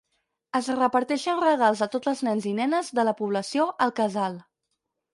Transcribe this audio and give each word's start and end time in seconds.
Es 0.59 0.69
reparteixen 0.79 1.43
regals 1.43 1.85
a 1.87 1.89
tots 1.97 2.13
els 2.13 2.25
nens 2.31 2.49
i 2.55 2.57
nenes 2.63 2.93
de 3.01 3.09
la 3.11 3.17
població 3.23 3.71
al 3.89 3.99
casal. 4.05 4.45